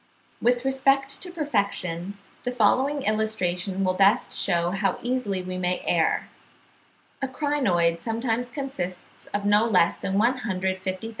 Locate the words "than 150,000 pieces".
9.97-10.77